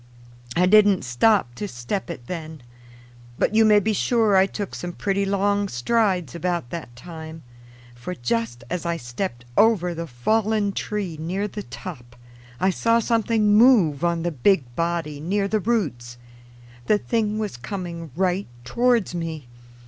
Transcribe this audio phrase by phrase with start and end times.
[0.55, 2.63] I didn't stop to step it then.
[3.37, 7.43] But you may be sure I took some pretty long strides about that time;
[7.93, 12.15] for just as I stepped over the fallen tree near the top,
[12.59, 16.17] I saw something move on the big body near the roots.
[16.87, 19.45] The thing was coming right towards me.